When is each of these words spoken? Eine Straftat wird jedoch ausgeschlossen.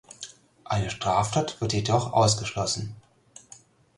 Eine 0.63 0.89
Straftat 0.89 1.61
wird 1.61 1.73
jedoch 1.73 2.11
ausgeschlossen. 2.13 2.95